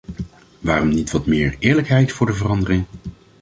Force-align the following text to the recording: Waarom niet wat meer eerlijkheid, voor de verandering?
Waarom 0.59 0.89
niet 0.89 1.11
wat 1.11 1.25
meer 1.25 1.55
eerlijkheid, 1.59 2.11
voor 2.11 2.25
de 2.27 2.33
verandering? 2.33 2.83